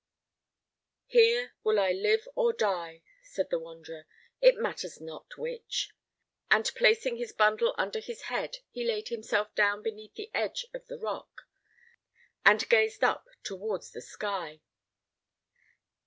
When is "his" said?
7.17-7.31, 7.99-8.23